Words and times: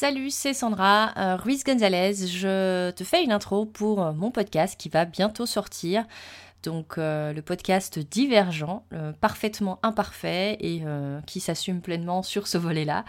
Salut, 0.00 0.30
c'est 0.30 0.54
Sandra 0.54 1.12
euh, 1.18 1.36
Ruiz 1.36 1.62
Gonzalez. 1.62 2.26
Je 2.26 2.90
te 2.92 3.04
fais 3.04 3.22
une 3.22 3.32
intro 3.32 3.66
pour 3.66 4.02
euh, 4.02 4.12
mon 4.14 4.30
podcast 4.30 4.80
qui 4.80 4.88
va 4.88 5.04
bientôt 5.04 5.44
sortir 5.44 6.06
donc 6.62 6.98
euh, 6.98 7.32
le 7.32 7.40
podcast 7.40 7.98
Divergent, 7.98 8.84
parfaitement 9.22 9.78
imparfait 9.82 10.58
et 10.60 10.82
qui 11.26 11.40
s'assume 11.40 11.80
pleinement 11.80 12.22
sur 12.22 12.46
ce 12.46 12.58
volet-là. 12.58 13.06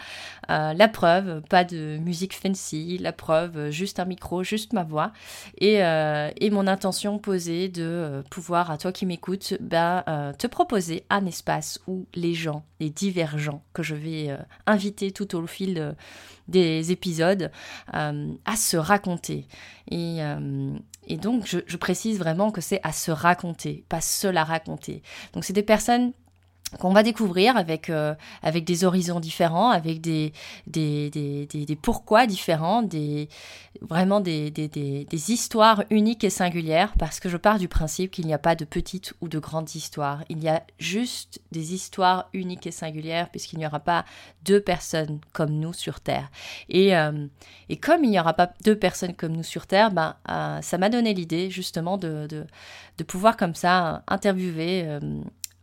la 0.48 0.88
preuve, 0.88 1.42
pas 1.50 1.62
de 1.62 1.98
musique 1.98 2.34
fancy, 2.34 2.96
la 2.96 3.12
preuve, 3.12 3.68
juste 3.68 4.00
un 4.00 4.06
micro, 4.06 4.42
juste 4.42 4.72
ma 4.72 4.84
voix 4.84 5.12
et, 5.58 5.80
et 5.80 6.50
mon 6.50 6.66
intention 6.66 7.18
posée 7.18 7.68
de 7.68 8.24
pouvoir, 8.30 8.70
à 8.70 8.78
toi 8.78 8.90
qui 8.90 9.04
m'écoutes, 9.04 9.52
ben, 9.60 10.02
te 10.38 10.46
proposer 10.46 11.04
un 11.10 11.26
espace 11.26 11.78
où 11.86 12.06
les 12.14 12.32
gens, 12.32 12.64
les 12.80 12.88
divergents 12.88 13.62
que 13.74 13.82
je 13.82 13.94
vais 13.94 14.34
inviter 14.66 15.12
tout 15.12 15.36
au 15.36 15.46
fil 15.46 15.94
des 16.52 16.92
épisodes 16.92 17.50
à 17.92 18.56
se 18.56 18.76
raconter. 18.76 19.48
Et, 19.90 20.20
et 21.06 21.16
donc, 21.16 21.46
je, 21.46 21.76
précise 21.76 22.18
vraiment 22.18 22.50
que 22.50 22.60
c'est 22.60 22.80
à 22.84 22.92
se 22.92 23.10
raconter, 23.10 23.84
pas 23.88 24.00
se 24.00 24.28
la 24.28 24.44
raconter. 24.44 25.02
Donc, 25.32 25.44
c'est 25.44 25.52
des 25.52 25.64
personnes 25.64 26.12
qu'on 26.78 26.92
va 26.92 27.02
découvrir 27.02 27.56
avec, 27.56 27.90
euh, 27.90 28.14
avec 28.42 28.64
des 28.64 28.84
horizons 28.84 29.20
différents, 29.20 29.70
avec 29.70 30.00
des, 30.00 30.32
des, 30.66 31.10
des, 31.10 31.46
des, 31.46 31.76
pourquoi 31.76 32.26
différents, 32.26 32.82
des, 32.82 33.28
vraiment 33.80 34.20
des, 34.20 34.50
des, 34.50 35.32
histoires 35.32 35.84
uniques 35.90 36.24
et 36.24 36.30
singulières, 36.30 36.92
parce 36.98 37.20
que 37.20 37.28
je 37.28 37.36
pars 37.36 37.58
du 37.58 37.68
principe 37.68 38.10
qu'il 38.10 38.26
n'y 38.26 38.34
a 38.34 38.38
pas 38.38 38.54
de 38.54 38.64
petites 38.64 39.14
ou 39.20 39.28
de 39.28 39.38
grandes 39.38 39.74
histoires. 39.74 40.24
Il 40.28 40.42
y 40.42 40.48
a 40.48 40.62
juste 40.78 41.40
des 41.52 41.74
histoires 41.74 42.28
uniques 42.32 42.66
et 42.66 42.70
singulières, 42.70 43.28
puisqu'il 43.30 43.58
n'y 43.58 43.66
aura 43.66 43.80
pas 43.80 44.04
deux 44.44 44.60
personnes 44.60 45.20
comme 45.32 45.52
nous 45.52 45.72
sur 45.72 46.00
Terre. 46.00 46.30
Et, 46.68 46.96
euh, 46.96 47.26
et 47.68 47.76
comme 47.76 48.04
il 48.04 48.10
n'y 48.10 48.20
aura 48.20 48.34
pas 48.34 48.52
deux 48.64 48.76
personnes 48.76 49.14
comme 49.14 49.32
nous 49.32 49.42
sur 49.42 49.66
Terre, 49.66 49.90
ben, 49.90 50.16
euh, 50.30 50.60
ça 50.62 50.78
m'a 50.78 50.88
donné 50.88 51.14
l'idée 51.14 51.50
justement 51.50 51.98
de, 51.98 52.26
de, 52.26 52.46
de, 52.98 53.04
pouvoir 53.04 53.36
comme 53.36 53.54
ça 53.54 54.02
interviewer 54.08 54.98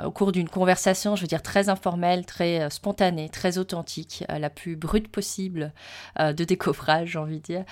au 0.05 0.11
cours 0.11 0.31
d'une 0.31 0.49
conversation, 0.49 1.15
je 1.15 1.21
veux 1.21 1.27
dire, 1.27 1.41
très 1.41 1.69
informelle, 1.69 2.25
très 2.25 2.61
euh, 2.61 2.69
spontanée, 2.69 3.29
très 3.29 3.57
authentique, 3.57 4.23
euh, 4.29 4.39
la 4.39 4.49
plus 4.49 4.75
brute 4.75 5.09
possible 5.09 5.73
euh, 6.19 6.33
de 6.33 6.43
décoffrage, 6.43 7.09
j'ai 7.09 7.19
envie 7.19 7.39
de 7.39 7.43
dire. 7.43 7.65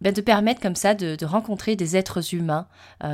Ben, 0.00 0.12
de 0.12 0.20
permettre 0.20 0.60
comme 0.60 0.74
ça 0.74 0.92
de, 0.92 1.24
rencontrer 1.24 1.76
des 1.76 1.96
êtres 1.96 2.34
humains 2.34 2.66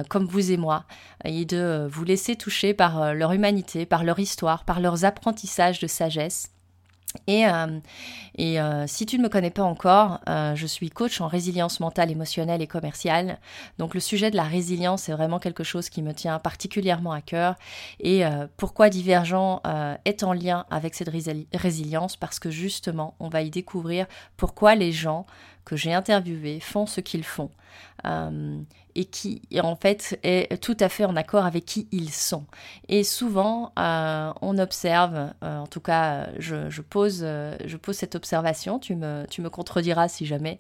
comme 0.08 0.24
vous 0.24 0.50
et 0.50 0.56
moi 0.56 0.86
et 1.24 1.44
de 1.44 1.86
vous 1.88 2.02
laisser 2.02 2.34
toucher 2.34 2.74
par 2.74 3.14
leur 3.14 3.32
humanité, 3.32 3.86
par 3.86 4.02
leur 4.02 4.18
histoire, 4.18 4.64
par 4.64 4.80
leurs 4.80 5.04
apprentissages 5.04 5.78
de 5.78 5.86
sagesse 5.86 6.50
et, 7.27 7.47
euh, 7.47 7.80
euh, 8.39 8.84
si 8.86 9.06
tu 9.06 9.19
ne 9.19 9.25
me 9.25 9.28
connais 9.28 9.50
pas 9.50 9.62
encore, 9.62 10.20
euh, 10.28 10.55
je 10.55 10.66
suis 10.66 10.91
coach 10.91 11.20
en 11.20 11.27
résilience 11.27 11.80
mentale, 11.80 12.11
émotionnelle 12.11 12.62
et 12.62 12.66
commerciale. 12.66 13.39
Donc 13.78 13.94
le 13.94 14.00
sujet 14.00 14.30
de 14.30 14.36
la 14.36 14.44
résilience 14.44 15.08
est 15.08 15.12
vraiment 15.12 15.38
quelque 15.38 15.64
chose 15.64 15.88
qui 15.91 16.03
me 16.03 16.14
tient 16.14 16.38
particulièrement 16.38 17.12
à 17.12 17.20
cœur. 17.20 17.56
Et 17.98 18.22
pourquoi 18.56 18.88
Divergent 18.91 19.62
est 20.05 20.22
en 20.22 20.33
lien 20.33 20.66
avec 20.70 20.94
cette 20.94 21.11
résilience? 21.55 22.16
Parce 22.16 22.38
que 22.38 22.50
justement, 22.50 23.14
on 23.20 23.28
va 23.28 23.42
y 23.42 23.50
découvrir 23.50 24.06
pourquoi 24.36 24.75
les 24.75 24.92
gens 24.92 25.27
que 25.64 25.77
j'ai 25.77 25.92
interviewés 25.92 26.61
font 26.61 26.86
ce 26.86 27.00
qu'ils 27.00 27.25
font 27.25 27.50
et 28.94 29.05
qui 29.05 29.42
en 29.62 29.77
fait 29.77 30.19
est 30.22 30.61
tout 30.61 30.77
à 30.80 30.89
fait 30.89 31.05
en 31.05 31.16
accord 31.16 31.44
avec 31.44 31.64
qui 31.64 31.89
ils 31.92 32.11
sont. 32.11 32.44
Et 32.89 33.05
souvent, 33.05 33.72
euh, 33.78 34.33
on 34.41 34.58
observe, 34.58 35.33
euh, 35.42 35.58
en 35.58 35.66
tout 35.66 35.81
cas, 35.81 36.28
je, 36.38 36.81
pose, 36.81 37.20
euh, 37.22 37.56
je 37.64 37.77
pose 37.77 37.97
cette 37.97 38.14
observation, 38.14 38.78
tu 38.78 38.97
me, 38.97 39.27
tu 39.31 39.42
me 39.42 39.50
contrediras 39.50 40.08
si 40.08 40.27
jamais, 40.27 40.58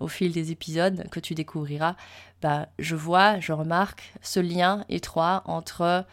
au 0.00 0.08
fil 0.08 0.32
des 0.32 0.52
épisodes 0.52 1.08
que 1.10 1.20
tu 1.20 1.34
découvriras, 1.34 1.96
bah, 2.42 2.68
je 2.78 2.96
vois, 2.96 3.40
je 3.40 3.52
remarque 3.52 4.12
ce 4.22 4.40
lien 4.40 4.84
étroit 4.88 5.42
entre 5.46 6.04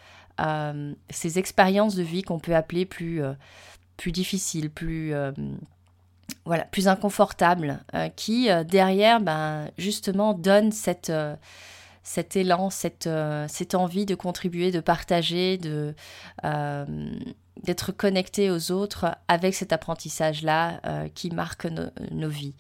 ces 1.10 1.38
expériences 1.38 1.96
de 1.96 2.02
vie 2.02 2.24
qu'on 2.24 2.40
peut 2.40 2.56
appeler 2.56 2.86
plus, 2.86 3.22
plus 3.98 4.12
difficiles, 4.12 4.72
plus 4.72 5.14
voilà, 6.46 6.66
plus 6.66 6.88
inconfortable, 6.88 7.80
euh, 7.94 8.10
qui 8.10 8.50
euh, 8.50 8.64
derrière, 8.64 9.22
ben, 9.22 9.70
justement, 9.78 10.34
donne 10.34 10.72
cette, 10.72 11.10
euh, 11.10 11.36
cet 12.04 12.36
élan, 12.36 12.70
cette, 12.70 13.10
cette 13.48 13.76
envie 13.76 14.06
de 14.06 14.16
contribuer, 14.16 14.72
de 14.72 14.80
partager, 14.80 15.58
de, 15.58 15.94
d'être 17.64 17.92
connecté 17.92 18.50
aux 18.50 18.72
autres 18.72 19.16
avec 19.28 19.54
cet 19.54 19.74
apprentissage-là 19.74 20.82
euh, 20.86 21.08
qui 21.14 21.30
marque 21.30 21.68
nos 22.12 22.30
vies. 22.30 22.56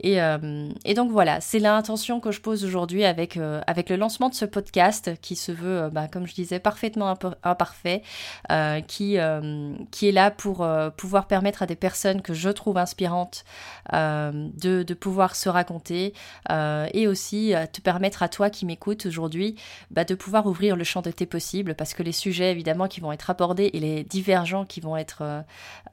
Et, 0.00 0.22
euh, 0.22 0.68
et, 0.84 0.94
donc 0.94 1.10
voilà, 1.10 1.40
c'est 1.40 1.58
l'intention 1.58 2.20
que 2.20 2.30
je 2.30 2.40
pose 2.40 2.64
aujourd'hui 2.64 3.04
avec, 3.04 3.36
euh, 3.36 3.60
avec 3.66 3.90
le 3.90 3.96
lancement 3.96 4.28
de 4.28 4.34
ce 4.34 4.44
podcast 4.44 5.10
qui 5.20 5.36
se 5.36 5.52
veut, 5.52 5.90
bah, 5.90 6.08
comme 6.08 6.26
je 6.26 6.34
disais, 6.34 6.58
parfaitement 6.58 7.14
imparfait, 7.42 8.02
qui, 8.86 9.18
qui 9.90 10.08
est 10.08 10.12
là 10.12 10.30
pour 10.30 10.66
pouvoir 10.96 11.26
permettre 11.26 11.62
à 11.62 11.66
des 11.66 11.76
personnes 11.76 12.22
que 12.22 12.34
je 12.34 12.48
trouve 12.48 12.78
inspirantes 12.78 13.44
de, 13.92 14.82
de, 14.82 14.94
pouvoir 14.94 15.36
se 15.36 15.48
raconter 15.48 16.14
et 16.50 17.06
aussi 17.08 17.54
te 17.72 17.80
permettre 17.80 18.22
à 18.22 18.28
toi 18.28 18.50
qui 18.50 18.66
m'écoutes 18.66 19.06
aujourd'hui 19.06 19.56
bah, 19.90 20.04
de 20.04 20.14
pouvoir 20.14 20.46
ouvrir 20.46 20.76
le 20.76 20.84
champ 20.84 21.02
de 21.02 21.10
tes 21.10 21.26
possibles 21.26 21.74
parce 21.74 21.94
que 21.94 22.02
les 22.02 22.12
sujets 22.12 22.50
évidemment 22.50 22.88
qui 22.88 23.00
vont 23.00 23.12
être 23.12 23.30
abordés 23.30 23.70
et 23.72 23.80
les 23.80 24.04
divers 24.04 24.35
gens 24.44 24.64
qui 24.64 24.80
vont 24.80 24.96
être 24.96 25.22
euh, 25.22 25.42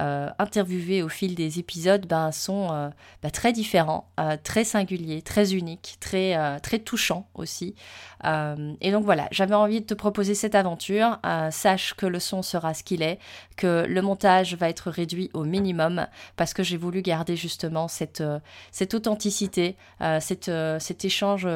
euh, 0.01 0.29
interviewés 0.39 1.01
au 1.03 1.09
fil 1.09 1.35
des 1.35 1.59
épisodes 1.59 2.05
ben, 2.05 2.31
sont 2.31 2.69
euh, 2.71 2.89
ben, 3.21 3.31
très 3.31 3.53
différents, 3.53 4.09
très 4.43 4.63
singuliers, 4.63 5.21
très 5.21 5.53
uniques, 5.53 5.97
très, 5.99 6.59
très 6.61 6.79
touchants 6.79 7.27
aussi. 7.35 7.75
et 8.23 8.91
donc 8.91 9.05
voilà, 9.05 9.27
j'avais 9.31 9.55
envie 9.55 9.81
de 9.81 9.85
te 9.85 9.93
proposer 9.93 10.35
cette 10.35 10.55
aventure. 10.55 11.19
sache 11.51 11.93
que 11.93 12.05
le 12.05 12.19
son 12.19 12.41
sera 12.41 12.73
ce 12.73 12.83
qu'il 12.83 13.01
est, 13.01 13.19
que 13.57 13.85
le 13.87 14.01
montage 14.01 14.55
va 14.55 14.69
être 14.69 14.89
réduit 14.89 15.29
au 15.33 15.43
minimum 15.43 16.07
parce 16.35 16.53
que 16.53 16.63
j'ai 16.63 16.77
voulu 16.77 17.01
garder 17.01 17.35
justement 17.35 17.87
cette, 17.87 18.23
cette 18.71 18.93
authenticité, 18.93 19.75
cette, 20.19 20.51
cet 20.79 21.05
échange 21.05 21.47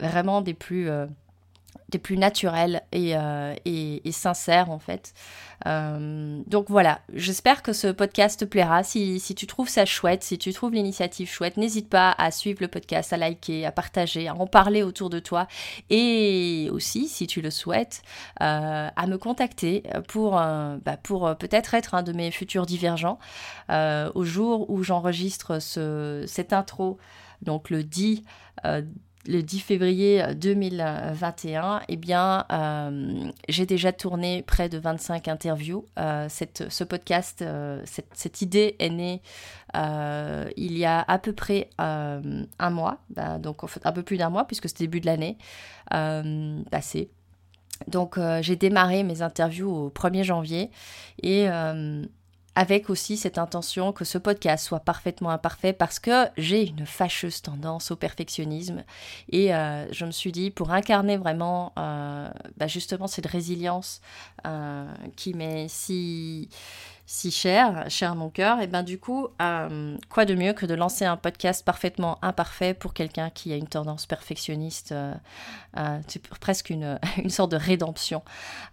vraiment 0.00 0.40
des 0.40 0.54
plus 0.54 0.88
des 1.88 1.98
plus 1.98 2.16
naturels 2.16 2.82
et, 2.92 3.16
euh, 3.16 3.54
sincères 4.10 4.70
en 4.70 4.78
fait. 4.78 5.14
Euh, 5.66 6.42
donc 6.46 6.66
voilà, 6.68 7.00
j'espère 7.12 7.62
que 7.62 7.72
ce 7.72 7.88
podcast 7.88 8.40
te 8.40 8.44
plaira. 8.44 8.82
Si, 8.82 9.20
tu 9.36 9.46
trouves 9.46 9.68
ça 9.68 9.84
chouette, 9.84 10.22
si 10.22 10.38
tu 10.38 10.52
trouves 10.52 10.72
l'initiative 10.72 11.28
chouette, 11.28 11.56
n'hésite 11.56 11.88
pas 11.88 12.14
à 12.18 12.30
suivre 12.30 12.58
le 12.60 12.68
podcast, 12.68 13.12
à 13.12 13.16
liker, 13.16 13.64
à 13.64 13.72
partager, 13.72 14.28
à 14.28 14.34
en 14.34 14.46
parler 14.46 14.82
autour 14.82 15.10
de 15.10 15.18
toi 15.18 15.46
et 15.90 16.68
aussi, 16.72 17.08
si 17.08 17.26
tu 17.26 17.40
le 17.40 17.50
souhaites, 17.50 18.02
euh, 18.42 18.88
à 18.94 19.06
me 19.06 19.16
contacter 19.16 19.84
pour, 20.08 20.32
bah, 20.32 20.96
peut-être 21.38 21.74
être 21.74 21.94
un 21.94 22.02
de 22.02 22.12
mes 22.12 22.30
futurs 22.30 22.66
divergents 22.66 23.18
au 23.70 24.24
jour 24.24 24.70
où 24.70 24.82
j'enregistre 24.82 25.60
ce, 25.60 26.24
cette 26.26 26.52
intro, 26.52 26.98
donc 27.42 27.70
le 27.70 27.84
10 27.84 28.22
le 29.26 29.42
10 29.42 29.60
février 29.60 30.22
2021, 30.34 31.80
eh 31.88 31.96
bien, 31.96 32.44
euh, 32.52 33.30
j'ai 33.48 33.66
déjà 33.66 33.92
tourné 33.92 34.42
près 34.42 34.68
de 34.68 34.78
25 34.78 35.28
interviews. 35.28 35.86
Euh, 35.98 36.26
cette, 36.28 36.70
ce 36.70 36.84
podcast, 36.84 37.42
euh, 37.42 37.82
cette, 37.84 38.42
idée 38.42 38.76
est 38.78 38.90
née 38.90 39.22
il 40.56 40.78
y 40.78 40.84
a 40.84 41.00
à 41.00 41.18
peu 41.18 41.32
près 41.32 41.68
un 41.78 42.70
mois, 42.70 42.98
bah, 43.10 43.38
donc 43.38 43.64
en 43.64 43.66
fait 43.66 43.84
un 43.84 43.92
peu 43.92 44.02
plus 44.02 44.16
d'un 44.16 44.30
mois 44.30 44.46
puisque 44.46 44.68
c'est 44.68 44.78
début 44.78 45.00
de 45.00 45.06
l'année 45.06 45.36
passée. 46.70 47.10
Donc 47.88 48.18
j'ai 48.40 48.54
démarré 48.54 49.02
mes 49.02 49.22
interviews 49.22 49.68
au 49.68 49.90
1er 49.90 50.22
janvier 50.22 50.70
et 51.22 51.48
avec 52.54 52.90
aussi 52.90 53.16
cette 53.16 53.38
intention 53.38 53.92
que 53.92 54.04
ce 54.04 54.18
podcast 54.18 54.66
soit 54.66 54.80
parfaitement 54.80 55.30
imparfait 55.30 55.72
parce 55.72 55.98
que 55.98 56.26
j'ai 56.36 56.66
une 56.66 56.86
fâcheuse 56.86 57.42
tendance 57.42 57.90
au 57.90 57.96
perfectionnisme 57.96 58.84
et 59.30 59.54
euh, 59.54 59.90
je 59.92 60.04
me 60.04 60.10
suis 60.10 60.32
dit 60.32 60.50
pour 60.50 60.70
incarner 60.70 61.16
vraiment 61.16 61.72
euh, 61.78 62.28
bah, 62.56 62.66
justement 62.66 63.06
cette 63.06 63.26
résilience 63.26 64.00
euh, 64.46 64.86
qui 65.16 65.34
m'est 65.34 65.68
si 65.68 66.48
si 67.06 67.30
cher, 67.30 67.84
cher 67.88 68.14
mon 68.14 68.30
cœur, 68.30 68.60
et 68.60 68.66
ben 68.66 68.82
du 68.82 68.98
coup, 68.98 69.28
euh, 69.42 69.96
quoi 70.08 70.24
de 70.24 70.34
mieux 70.34 70.54
que 70.54 70.64
de 70.64 70.74
lancer 70.74 71.04
un 71.04 71.18
podcast 71.18 71.64
parfaitement 71.64 72.18
imparfait 72.22 72.72
pour 72.72 72.94
quelqu'un 72.94 73.28
qui 73.28 73.52
a 73.52 73.56
une 73.56 73.68
tendance 73.68 74.06
perfectionniste, 74.06 74.92
euh, 74.92 75.12
euh, 75.76 75.98
presque 76.40 76.70
une, 76.70 76.98
une, 77.18 77.28
sorte 77.28 77.50
de 77.50 77.56
rédemption, 77.56 78.22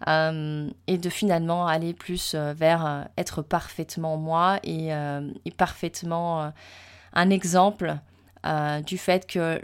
et 0.06 0.98
de 0.98 1.10
finalement 1.10 1.66
aller 1.66 1.92
plus 1.92 2.34
vers 2.34 3.06
être 3.18 3.42
parfaitement 3.42 4.16
moi 4.16 4.58
et 4.64 4.90
parfaitement 5.56 6.52
un 7.12 7.30
exemple 7.30 7.96
du 8.86 8.98
fait 8.98 9.26
que 9.26 9.60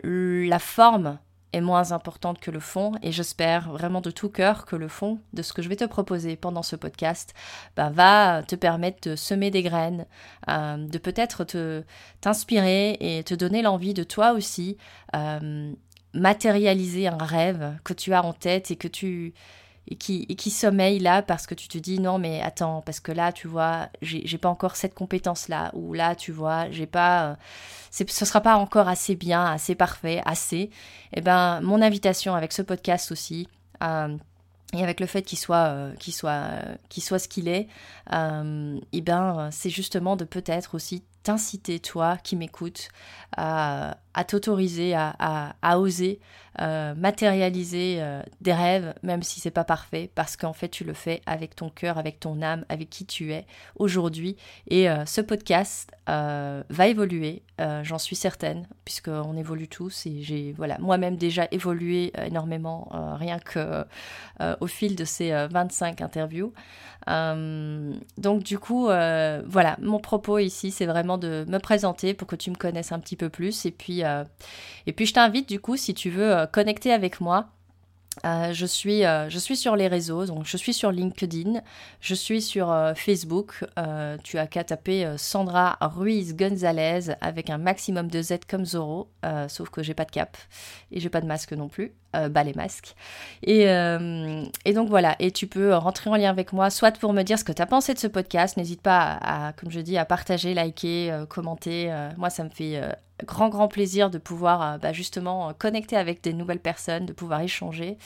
la 0.49 0.59
forme 0.59 1.19
moins 1.61 1.93
importante 1.93 2.41
que 2.41 2.51
le 2.51 2.61
fond 2.61 2.93
et 3.03 3.13
j'espère 3.13 3.71
vraiment 3.71 4.01
de 4.01 4.11
tout 4.11 4.29
cœur 4.29 4.65
que 4.65 4.77
le 4.77 4.89
fond 4.89 5.19
de 5.33 5.43
ce 5.43 5.53
que 5.53 5.63
je 5.63 5.69
vais 5.69 5.77
te 5.77 5.85
proposer 5.85 6.37
pendant 6.37 6.63
ce 6.63 6.77
podcast 6.77 7.35
bah, 7.77 7.91
va 7.91 8.43
te 8.43 8.57
permettre 8.57 9.09
de 9.11 9.17
semer 9.17 9.51
des 9.51 9.63
graines, 9.63 10.07
euh, 10.49 10.77
de 10.77 10.99
peut-être 10.99 11.45
te 11.45 11.83
t'inspirer 12.21 12.97
et 13.01 13.25
te 13.25 13.35
donner 13.35 13.63
l'envie 13.63 13.95
de 13.95 14.03
toi 14.03 14.33
aussi 14.33 14.77
euh, 15.15 15.73
matérialiser 16.15 17.09
un 17.09 17.19
rêve 17.19 17.79
que 17.85 17.93
tu 17.93 18.13
as 18.15 18.25
en 18.25 18.33
tête 18.33 18.71
et 18.71 18.77
que 18.77 18.89
tu 18.89 19.35
et 19.91 19.97
qui, 19.97 20.51
sommeille 20.51 20.99
là 20.99 21.23
parce 21.23 21.47
que 21.47 21.55
tu 21.55 21.69
te 21.69 21.79
dis 21.79 21.99
non 22.01 22.19
mais 22.19 22.41
attends 22.43 22.83
parce 22.83 23.01
que 23.01 23.13
là 23.13 23.33
tu 23.33 23.49
vois 23.49 23.89
j'ai 24.03 24.39
pas 24.39 24.49
encore 24.49 24.77
cette 24.77 24.95
compétence 24.95 25.49
là 25.49 25.71
ou 25.75 25.95
là 25.95 26.15
tu 26.15 26.33
vois 26.33 26.71
j'ai 26.71 26.87
pas 26.87 27.31
euh, 27.31 27.35
ce 27.91 28.25
sera 28.25 28.41
pas 28.41 28.57
encore 28.57 28.89
assez 28.89 29.15
bien 29.15 29.45
assez 29.45 29.75
parfait 29.75 30.23
assez. 30.25 30.57
Et 30.57 30.71
eh 31.15 31.21
ben 31.21 31.61
mon 31.63 31.81
invitation 31.83 32.35
avec 32.35 32.53
ce 32.53 32.63
podcast 32.63 33.13
aussi 33.13 33.49
euh, 33.83 34.17
et 34.75 34.83
avec 34.83 35.01
le 35.01 35.07
fait 35.07 35.23
qu'il 35.23 35.39
soit, 35.39 35.69
euh, 35.69 35.95
soit, 36.11 36.45
qu'il 36.91 37.03
soit 37.03 37.19
ce 37.19 37.29
qu'il 37.29 37.49
est, 37.49 37.69
euh, 38.13 38.79
et 38.93 39.01
ben, 39.01 39.49
c'est 39.51 39.71
justement 39.71 40.15
de 40.15 40.25
peut-être 40.25 40.75
aussi 40.75 41.03
t'inciter, 41.29 41.79
toi 41.79 42.17
qui 42.17 42.37
m'écoutes, 42.37 42.89
à, 43.37 43.99
t'autoriser 44.27 44.95
à, 44.95 45.55
à, 45.61 45.79
oser 45.79 46.21
euh, 46.61 46.93
matérialiser 46.97 47.99
euh, 48.01 48.21
des 48.41 48.53
rêves, 48.53 48.93
même 49.05 49.23
si 49.23 49.39
c'est 49.39 49.53
pas 49.53 49.63
parfait, 49.63 50.11
parce 50.17 50.37
qu'en 50.37 50.53
fait 50.53 50.69
tu 50.69 50.83
le 50.83 50.93
fais 50.93 51.21
avec 51.25 51.55
ton 51.55 51.71
cœur, 51.71 51.99
avec 51.99 52.19
ton 52.19 52.43
âme, 52.43 52.65
avec 52.69 52.91
qui 52.91 53.07
tu 53.07 53.33
es 53.33 53.47
aujourd'hui. 53.77 54.37
Et 54.67 54.91
euh, 54.91 55.05
ce 55.07 55.21
podcast 55.21 55.93
va 56.07 56.87
évoluer, 56.87 57.43
j'en 57.59 57.99
suis 57.99 58.17
certaine, 58.17 58.67
puisqu'on 58.87 59.37
évolue 59.37 59.69
tous. 59.69 60.07
Et 60.07 60.23
j'ai 60.23 60.55
voilà, 60.57 60.79
moi-même 60.79 61.17
déjà 61.17 61.47
évolué 61.51 62.13
énormément, 62.25 62.89
rien 63.19 63.39
que 63.39 63.85
au 64.61 64.67
fil 64.67 64.97
de 64.97 65.05
ces 65.05 65.33
25 65.51 66.01
interviews. 66.01 66.55
donc 67.07 68.43
du 68.43 68.59
coup, 68.59 68.85
voilà, 68.87 69.77
mon 69.83 69.99
propos 69.99 70.39
ici, 70.39 70.71
c'est 70.71 70.87
vraiment 70.87 71.18
de 71.19 71.45
me 71.49 71.59
présenter 71.59 72.15
pour 72.15 72.27
que 72.27 72.37
tu 72.37 72.51
me 72.51 72.57
connaisses 72.57 72.93
un 72.93 72.99
petit 72.99 73.17
peu 73.17 73.29
plus. 73.29 73.67
Et 73.67 73.71
puis, 73.71 74.03
puis 74.97 75.07
je 75.07 75.13
t'invite 75.13 75.49
du 75.49 75.61
coup, 75.61 75.77
si 75.77 75.95
tu 75.95 76.11
veux 76.11 76.47
connecter 76.53 76.93
avec 76.93 77.21
moi. 77.21 77.49
Euh, 78.25 78.53
je, 78.53 78.67
suis, 78.67 79.05
euh, 79.05 79.29
sur 79.31 79.77
les 79.77 79.89
réseaux, 79.89 80.27
donc 80.27 80.45
je 80.45 80.57
suis 80.57 80.75
sur 80.75 80.91
LinkedIn, 80.91 81.61
je 82.01 82.15
suis 82.15 82.43
sur 82.43 82.71
euh, 82.71 82.95
Facebook. 82.95 83.65
tu 84.25 84.39
as 84.39 84.47
qu'à 84.47 84.65
taper 84.65 85.15
Sandra 85.17 85.77
Ruiz 85.81 86.35
Gonzalez 86.35 87.17
avec 87.21 87.51
un 87.51 87.59
maximum 87.59 88.09
de 88.09 88.23
Z 88.23 88.41
comme 88.49 88.65
Zoro, 88.65 89.09
sauf 89.49 89.71
que 89.71 89.83
j'ai 89.83 89.95
pas 89.95 90.05
de 90.05 90.11
cap 90.11 90.37
et 90.91 91.01
j'ai 91.01 91.09
pas 91.09 91.21
de 91.21 91.27
masque 91.27 91.53
non 91.53 91.69
plus. 91.69 91.93
Bah 92.13 92.43
les 92.43 92.55
masques. 92.55 92.95
Et, 93.43 93.65
et, 93.65 94.73
donc 94.73 94.89
voilà, 94.89 95.17
et 95.19 95.31
tu 95.31 95.47
peux 95.47 95.75
rentrer 95.75 96.11
en 96.11 96.17
lien 96.17 96.31
avec 96.31 96.53
moi, 96.53 96.71
soit 96.71 96.99
pour 96.99 97.13
me 97.13 97.23
dire 97.23 97.39
ce 97.39 97.45
que 97.45 97.53
tu 97.53 97.63
as 97.63 97.67
pensé 97.67 97.95
de 97.95 97.99
ce 97.99 98.07
podcast, 98.07 98.57
n'hésite 98.57 98.81
pas 98.81 99.19
à, 99.21 99.53
comme 99.53 99.71
je 99.71 99.81
dis, 99.81 99.99
à 99.99 100.05
partager, 100.05 100.55
liker, 100.55 101.25
commenter. 101.29 101.93
moi, 102.17 102.31
ça 102.31 102.45
me 102.45 102.51
fait 102.51 102.81
grand 103.25 103.49
grand 103.49 103.69
plaisir 103.69 104.11
de 104.11 104.19
pouvoir 104.19 104.63
euh, 104.63 104.79
bah, 104.79 104.93
justement 104.93 105.53
connecter 105.55 105.97
avec 105.97 106.23
des 106.23 106.33
nouvelles 106.33 106.61
personnes, 106.61 107.07
de 107.07 107.13
pouvoir 107.13 107.41
échanger. 107.41 107.99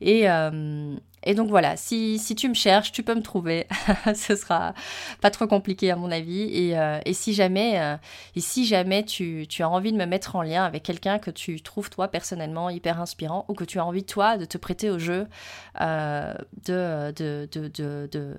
Et, 0.00 0.28
euh, 0.30 0.94
et 1.24 1.34
donc 1.34 1.48
voilà, 1.48 1.76
si, 1.76 2.18
si, 2.18 2.34
tu 2.34 2.48
me 2.48 2.54
cherches, 2.54 2.92
tu 2.92 3.02
peux 3.02 3.14
me 3.14 3.22
trouver. 3.22 3.66
Ce 4.14 4.36
sera 4.36 4.74
pas 5.20 5.30
trop 5.30 5.46
compliqué 5.46 5.90
à 5.90 5.96
mon 5.96 6.10
avis. 6.10 6.42
Et, 6.52 6.78
euh, 6.78 6.98
si 7.12 7.34
jamais, 7.34 7.80
et 8.34 8.40
si 8.40 8.66
jamais 8.66 9.04
tu, 9.04 9.46
tu, 9.48 9.62
as 9.62 9.68
envie 9.68 9.92
de 9.92 9.96
me 9.96 10.06
mettre 10.06 10.36
en 10.36 10.42
lien 10.42 10.64
avec 10.64 10.82
quelqu'un 10.82 11.18
que 11.18 11.30
tu 11.30 11.60
trouves 11.60 11.90
toi 11.90 12.08
personnellement 12.08 12.70
hyper 12.70 13.00
inspirant 13.00 13.44
ou 13.48 13.54
que 13.54 13.64
tu 13.64 13.78
as 13.78 13.84
envie 13.84 14.04
toi 14.04 14.36
de 14.36 14.44
te 14.44 14.58
prêter 14.58 14.90
au 14.90 14.98
jeu, 14.98 15.26
de, 15.80 17.12
de, 17.12 17.48
de, 17.52 18.08
de 18.10 18.36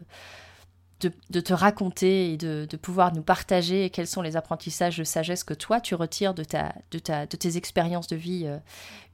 de, 1.02 1.40
te 1.40 1.54
raconter 1.54 2.32
et 2.32 2.38
de, 2.38 2.78
pouvoir 2.78 3.14
nous 3.14 3.22
partager 3.22 3.90
quels 3.90 4.08
sont 4.08 4.22
les 4.22 4.38
apprentissages 4.38 4.98
de 4.98 5.04
sagesse 5.04 5.44
que 5.44 5.54
toi 5.54 5.82
tu 5.82 5.96
retires 5.96 6.34
de, 6.34 6.44
ta, 6.44 6.74
de, 6.92 7.00
ta, 7.00 7.26
de 7.26 7.36
tes 7.36 7.58
expériences 7.58 8.08
de 8.08 8.16
vie 8.16 8.44
euh, 8.46 8.58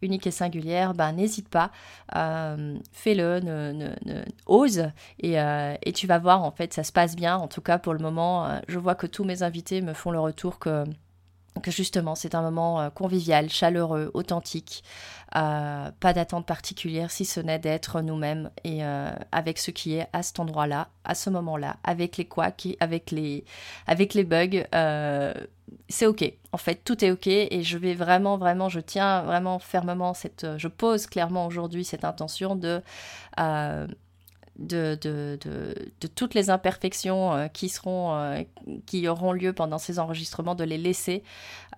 uniques 0.01 0.27
et 0.27 0.31
singulières, 0.31 0.93
ben, 0.93 1.11
n'hésite 1.13 1.49
pas, 1.49 1.71
euh, 2.15 2.77
fais-le, 2.91 3.41
ose 4.45 4.89
et, 5.19 5.39
euh, 5.39 5.75
et, 5.83 5.91
tu 5.93 6.07
vas 6.07 6.19
voir 6.19 6.43
en 6.43 6.51
fait 6.51 6.73
ça 6.73 6.83
se 6.83 6.91
passe 6.91 7.15
bien. 7.15 7.37
En 7.37 7.47
tout 7.47 7.61
cas 7.61 7.77
pour 7.77 7.93
le 7.93 7.99
moment, 7.99 8.61
je 8.67 8.79
vois 8.79 8.95
que 8.95 9.07
tous 9.07 9.23
mes 9.23 9.43
invités 9.43 9.81
me 9.81 9.93
font 9.93 10.11
le 10.11 10.19
retour 10.19 10.59
que 10.59 10.85
que 11.61 11.71
justement 11.71 12.15
c'est 12.15 12.35
un 12.35 12.41
moment 12.41 12.81
euh, 12.81 12.89
convivial, 12.89 13.49
chaleureux, 13.49 14.11
authentique, 14.13 14.83
euh, 15.35 15.91
pas 15.99 16.13
d'attente 16.13 16.45
particulière 16.45 17.11
si 17.11 17.25
ce 17.25 17.39
n'est 17.39 17.59
d'être 17.59 18.01
nous-mêmes 18.01 18.49
et 18.63 18.83
euh, 18.83 19.11
avec 19.31 19.57
ce 19.57 19.71
qui 19.71 19.95
est 19.95 20.07
à 20.13 20.23
cet 20.23 20.39
endroit-là, 20.39 20.89
à 21.03 21.15
ce 21.15 21.29
moment-là, 21.29 21.77
avec 21.83 22.17
les 22.17 22.25
couacs, 22.25 22.77
avec 22.79 23.11
les, 23.11 23.43
avec 23.87 24.13
les 24.13 24.23
bugs, 24.23 24.63
c'est 25.87 26.05
ok. 26.05 26.33
En 26.51 26.57
fait, 26.57 26.81
tout 26.83 27.03
est 27.03 27.11
ok 27.11 27.27
et 27.27 27.63
je 27.63 27.77
vais 27.77 27.93
vraiment, 27.93 28.37
vraiment, 28.37 28.67
je 28.67 28.81
tiens 28.81 29.21
vraiment 29.23 29.59
fermement 29.59 30.13
cette, 30.13 30.45
je 30.57 30.67
pose 30.67 31.07
clairement 31.07 31.47
aujourd'hui 31.47 31.85
cette 31.85 32.03
intention 32.03 32.55
de 32.55 32.81
de, 34.61 34.97
de, 35.01 35.39
de, 35.99 36.07
toutes 36.07 36.33
les 36.33 36.49
imperfections 36.49 37.33
euh, 37.33 37.47
qui, 37.47 37.69
seront, 37.69 38.15
euh, 38.15 38.43
qui 38.85 39.07
auront 39.07 39.33
lieu 39.33 39.53
pendant 39.53 39.77
ces 39.77 39.99
enregistrements, 39.99 40.55
de 40.55 40.63
les 40.63 40.77
laisser 40.77 41.23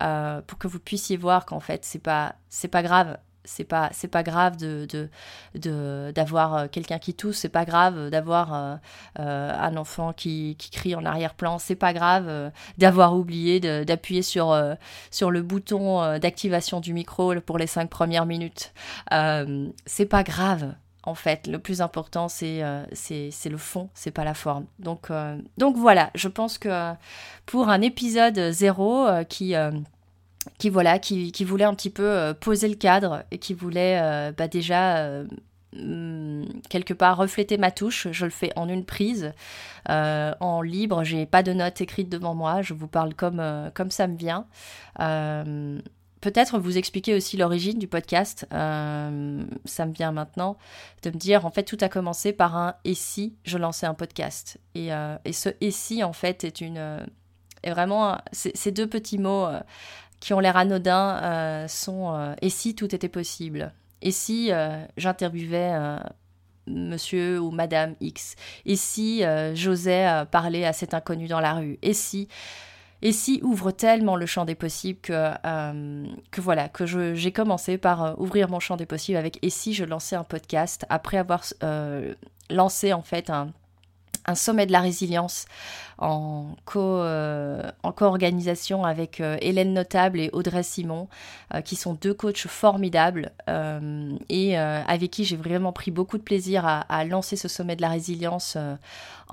euh, 0.02 0.42
pour 0.42 0.58
que 0.58 0.68
vous 0.68 0.80
puissiez 0.80 1.18
voir 1.18 1.46
qu'en 1.46 1.60
fait, 1.60 1.86
c'est 1.86 2.00
pas, 2.00 2.36
c'est 2.50 2.68
pas 2.68 2.84
grave. 2.84 3.18
C'est 3.46 3.66
pas, 3.66 3.90
c'est 3.92 4.08
pas 4.08 4.24
grave 4.24 4.56
de, 4.56 5.10
d'avoir 6.12 6.70
quelqu'un 6.70 6.98
qui 6.98 7.14
tousse, 7.14 7.40
c'est 7.40 7.50
pas 7.50 7.66
grave 7.66 8.10
d'avoir 8.10 8.80
un 9.18 9.76
enfant 9.76 10.14
qui, 10.14 10.56
qui, 10.58 10.70
crie 10.72 10.96
en 10.96 11.04
arrière-plan, 11.04 11.60
c'est 11.60 11.76
pas 11.76 11.92
grave 11.92 12.54
d'avoir 12.78 13.18
oublié 13.18 13.60
d'appuyer 13.60 14.22
sur, 14.22 14.58
sur 15.12 15.30
le 15.30 15.42
bouton 15.42 16.18
d'activation 16.20 16.80
du 16.80 16.94
micro 16.94 17.38
pour 17.42 17.58
les 17.58 17.68
cinq 17.68 17.90
premières 17.90 18.26
minutes. 18.26 18.74
c'est 19.12 20.06
pas 20.06 20.24
grave, 20.24 20.74
en 21.04 21.16
fait. 21.16 21.48
Le 21.48 21.60
plus 21.60 21.82
important, 21.82 22.28
c'est 22.28 22.64
euh, 22.64 22.84
c'est 22.94 23.50
le 23.50 23.58
fond, 23.58 23.90
c'est 23.94 24.12
pas 24.12 24.24
la 24.24 24.34
forme. 24.34 24.66
Donc, 24.80 25.12
euh, 25.12 25.38
donc 25.58 25.78
voilà, 25.78 26.10
je 26.16 26.28
pense 26.28 26.58
que 26.58 26.94
pour 27.46 27.70
un 27.70 27.82
épisode 27.82 28.52
zéro 28.52 29.06
euh, 29.06 29.24
qui, 29.24 29.54
voilà, 30.70 31.00
qui, 31.00 31.44
voulait 31.44 31.66
un 31.66 31.74
petit 31.74 31.90
peu 31.90 32.34
poser 32.40 32.68
le 32.68 32.76
cadre 32.76 33.24
et 33.32 33.38
qui 33.38 33.54
voulait 33.54 34.32
bah, 34.38 34.48
déjà 34.48 35.24
quelque 36.70 36.94
part 36.94 37.18
refléter 37.18 37.58
ma 37.58 37.72
touche, 37.72 38.08
je 38.12 38.26
le 38.26 38.32
fais 38.32 38.52
en 38.56 38.70
une 38.70 38.86
prise, 38.86 39.34
en 39.88 40.62
libre, 40.62 41.04
j'ai 41.04 41.26
pas 41.26 41.44
de 41.44 41.54
notes 41.54 41.82
écrites 41.82 42.10
devant 42.10 42.36
moi, 42.36 42.62
je 42.62 42.74
vous 42.74 42.88
parle 42.88 43.14
comme 43.16 43.92
ça 43.92 44.08
me 44.08 44.16
vient 44.16 44.46
peut-être 46.24 46.58
vous 46.58 46.78
expliquer 46.78 47.16
aussi 47.16 47.36
l'origine 47.36 47.78
du 47.78 47.88
podcast. 47.90 48.48
Euh, 48.54 49.44
ça 49.66 49.86
me 49.86 49.92
vient 49.92 50.14
maintenant 50.14 50.58
de 51.04 51.10
me 51.10 51.18
dire, 51.18 51.46
en 51.46 51.52
fait, 51.52 51.64
tout 51.64 51.78
a 51.82 51.90
commencé 51.90 52.32
par 52.32 52.56
un 52.56 52.76
et 52.86 52.94
si 52.94 53.36
je 53.44 53.58
lançais 53.58 53.86
un 53.86 53.94
podcast. 53.94 54.58
Et, 54.74 54.94
euh, 54.94 55.18
ce 55.34 55.50
et 55.60 55.70
si, 55.70 56.02
en 56.02 56.14
fait, 56.14 56.46
est 56.46 56.62
une. 56.62 56.78
Euh, 56.78 57.06
est 57.62 57.72
vraiment. 57.72 58.18
Ces 58.32 58.72
deux 58.72 58.88
petits 58.88 59.18
mots 59.18 59.48
qui 60.22 60.34
ont 60.34 60.40
l'air 60.40 60.56
anodins 60.56 61.66
sont 61.68 62.36
et 62.42 62.50
si 62.50 62.76
tout 62.76 62.94
était 62.94 63.10
possible. 63.10 63.74
Et 64.02 64.12
si 64.12 64.52
j'interviewais 64.98 65.74
monsieur 66.68 67.40
ou 67.40 67.52
madame 67.52 67.96
X. 68.02 68.36
Et 68.66 68.76
si 68.76 69.24
j'osais 69.54 70.26
parler 70.30 70.66
à 70.66 70.74
cet 70.74 70.94
inconnu 70.94 71.28
dans 71.28 71.40
la 71.40 71.54
rue. 71.54 71.80
Et 71.82 71.94
si 71.94 72.28
et 73.04 73.12
si 73.12 73.42
ouvre 73.44 73.72
tellement 73.72 74.16
le 74.16 74.26
champ 74.26 74.46
des 74.46 74.56
possibles 74.56 75.00
que, 75.02 75.32
euh, 75.46 76.06
que 76.32 76.42
voilà, 76.42 76.70
que 76.70 76.86
j'ai 76.86 77.32
commencé 77.34 77.78
par 77.78 78.04
euh, 78.04 78.14
ouvrir 78.18 78.50
mon 78.50 78.62
champ 78.62 78.78
des 78.78 78.86
possibles 78.86 79.18
avec 79.18 79.38
et 79.42 79.50
si 79.50 79.74
je 79.74 79.84
lançais 79.84 80.16
un 80.16 80.24
podcast 80.24 80.86
après 80.90 81.18
avoir 81.18 81.44
euh, 81.64 82.16
lancé 82.50 82.94
en 82.94 83.02
fait 83.02 83.30
un, 83.30 83.52
un 84.26 84.36
sommet 84.36 84.66
de 84.66 84.72
la 84.72 84.80
résilience 84.82 85.46
en 86.00 86.56
co-organisation 86.66 88.82
co 88.82 88.86
avec 88.86 89.20
Hélène 89.20 89.74
Notable 89.74 90.20
et 90.20 90.32
Audrey 90.34 90.64
Simon, 90.64 91.08
qui 91.64 91.76
sont 91.76 91.94
deux 91.94 92.16
coachs 92.16 92.48
formidables 92.48 93.32
et 94.30 94.58
avec 94.58 95.12
qui 95.12 95.24
j'ai 95.24 95.38
vraiment 95.38 95.72
pris 95.72 95.92
beaucoup 95.92 96.18
de 96.18 96.24
plaisir 96.24 96.66
à, 96.66 97.06
lancer 97.06 97.36
ce 97.36 97.48
sommet 97.48 97.76
de 97.76 97.82
la 97.82 97.90
résilience 97.90 98.58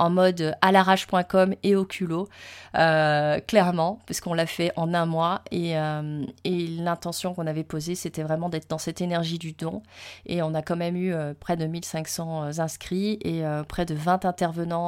en 0.00 0.08
mode 0.08 0.56
à 0.62 0.72
l'arrache.com 0.72 1.54
et 1.62 1.76
au 1.76 1.84
culot, 1.84 2.26
euh, 2.74 3.38
clairement, 3.40 4.00
puisqu'on 4.06 4.32
l'a 4.32 4.46
fait 4.46 4.72
en 4.76 4.94
un 4.94 5.04
mois. 5.04 5.42
Et, 5.50 5.76
euh, 5.76 6.24
et 6.44 6.66
l'intention 6.68 7.34
qu'on 7.34 7.46
avait 7.46 7.64
posée, 7.64 7.94
c'était 7.94 8.22
vraiment 8.22 8.48
d'être 8.48 8.70
dans 8.70 8.78
cette 8.78 9.02
énergie 9.02 9.38
du 9.38 9.52
don. 9.52 9.82
Et 10.24 10.42
on 10.42 10.54
a 10.54 10.62
quand 10.62 10.76
même 10.76 10.96
eu 10.96 11.12
euh, 11.12 11.34
près 11.38 11.56
de 11.56 11.66
1500 11.66 12.60
inscrits 12.60 13.18
et 13.22 13.42
près 13.68 13.84
de 13.84 13.94
20 13.94 14.24
intervenants 14.24 14.79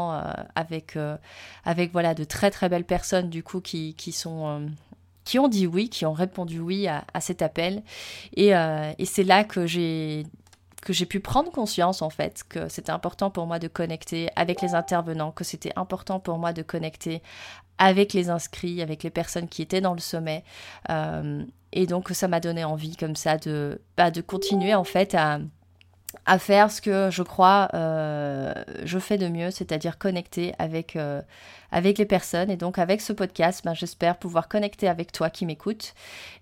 avec, 0.55 0.97
avec 1.65 1.93
voilà, 1.93 2.15
de 2.15 2.25
très 2.25 2.51
très 2.51 2.69
belles 2.69 2.85
personnes 2.85 3.31
du 3.31 3.43
coup 3.43 3.61
qui, 3.61 3.95
qui 3.95 4.13
sont 4.13 4.69
qui 5.25 5.39
ont 5.39 5.49
dit 5.49 5.67
oui, 5.67 5.89
qui 5.89 6.05
ont 6.05 6.13
répondu 6.13 6.59
oui 6.59 6.89
à, 6.89 7.21
cet 7.21 7.43
appel. 7.43 7.83
Et, 8.37 8.49
et 8.51 9.05
c'est 9.05 9.25
là 9.25 9.45
que 9.45 9.67
j'ai 9.67 10.25
que 10.83 10.93
j'ai 10.93 11.07
pu 11.07 11.21
prendre 11.21 11.51
conscience 11.51 12.03
en 12.03 12.11
fait 12.11 12.43
que 12.49 12.69
c'était 12.69 12.91
important 12.91 13.31
pour 13.31 13.47
moi 13.47 13.59
de 13.59 13.69
connecter 13.69 14.29
avec 14.37 14.61
les 14.61 14.75
intervenants, 14.75 15.31
que 15.31 15.45
c'était 15.45 15.73
important 15.77 16.21
pour 16.21 16.39
moi 16.39 16.53
de 16.53 16.63
connecter 16.63 17.23
avec 17.79 18.13
les 18.13 18.31
inscrits, 18.31 18.83
avec 18.83 19.03
les 19.03 19.11
personnes 19.11 19.49
qui 19.49 19.63
étaient 19.63 19.81
dans 19.81 19.95
le 19.95 20.01
sommet. 20.01 20.45
Euh, 20.91 21.45
et 21.73 21.87
donc 21.87 22.11
ça 22.11 22.29
m'a 22.29 22.41
donné 22.41 22.65
envie 22.65 22.97
comme 22.97 23.17
ça 23.17 23.39
de, 23.39 23.81
bah, 23.97 24.11
de 24.11 24.21
continuer 24.21 24.75
en 24.75 24.85
fait 24.85 25.15
à, 25.15 25.39
à 26.25 26.39
faire 26.39 26.71
ce 26.71 26.81
que 26.81 27.11
je 27.11 27.23
crois 27.23 27.69
euh, 27.75 28.53
je 28.85 28.99
fais 28.99 29.19
de 29.19 29.29
mieux, 29.29 29.51
c'est-à-dire 29.51 29.99
connecter 29.99 30.55
avec, 30.59 30.95
euh, 30.95 31.21
avec 31.73 31.99
les 31.99 32.05
personnes. 32.05 32.51
Et 32.51 32.57
donc 32.57 32.79
avec 32.79 33.01
ce 33.01 33.13
podcast, 33.13 33.63
ben, 33.65 33.75
j'espère 33.75 34.17
pouvoir 34.17 34.49
connecter 34.49 34.89
avec 34.89 35.11
toi 35.11 35.31
qui 35.31 35.47
m'écoutes. 35.47 35.95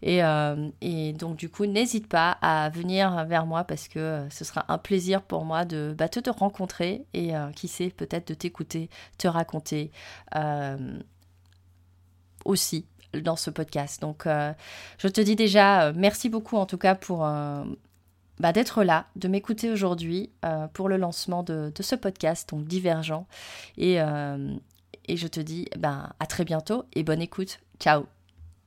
Et, 0.03 0.23
euh, 0.23 0.69
et, 0.83 1.13
donc 1.15 1.37
du 1.37 1.49
coup, 1.49 1.65
n'hésite 1.65 2.09
pas 2.09 2.33
à 2.43 2.69
venir 2.69 3.25
vers 3.25 3.47
moi 3.47 3.65
parce 3.65 3.89
que 3.89 4.27
ce 4.31 4.45
sera 4.45 4.67
un 4.69 4.79
plaisir 4.79 5.23
pour 5.23 5.45
moi 5.45 5.65
de 5.65 5.95
bah, 5.97 6.09
te 6.09 6.29
rencontrer 6.31 7.07
et 7.15 7.33
qui 7.57 7.69
sait 7.69 7.91
peut-être 7.91 8.29
de 8.29 8.35
t'écouter, 8.35 8.91
te 9.19 9.29
raconter 9.29 9.91
aussi 12.45 12.87
dans 13.15 13.37
ce 13.37 13.51
podcast. 13.51 14.03
Donc 14.03 14.27
je 14.27 15.09
te 15.09 15.21
dis 15.21 15.37
déjà 15.37 15.93
merci 15.93 16.29
beaucoup 16.29 16.57
en 16.57 16.67
tout 16.67 16.79
cas 16.79 16.95
pour 16.95 17.27
bah, 18.41 18.53
d'être 18.53 18.83
là, 18.83 19.07
de 19.17 19.29
m'écouter 19.29 19.71
aujourd'hui 19.71 20.31
euh, 20.45 20.67
pour 20.69 20.89
le 20.89 20.97
lancement 20.97 21.43
de, 21.43 21.71
ce 21.79 21.95
podcast, 21.95 22.49
donc 22.49 22.65
Divergent. 22.65 23.27
Et, 23.77 24.01
euh, 24.01 24.55
je 25.09 25.27
te 25.27 25.41
dis 25.41 25.69
bah, 25.79 26.15
à 26.21 26.27
très 26.27 26.45
bientôt 26.45 26.85
et 26.95 27.03
bonne 27.03 27.21
écoute. 27.21 27.61
Ciao 27.79 28.20